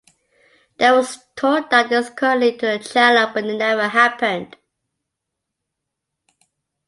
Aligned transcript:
There 0.77 0.95
was 0.95 1.19
talk 1.35 1.69
that 1.69 1.89
this 1.89 2.09
could 2.09 2.39
lead 2.39 2.59
to 2.61 2.65
a 2.73 2.79
channel 2.79 3.29
but 3.31 3.45
it 3.45 3.55
never 3.55 3.87
happened. 3.87 4.57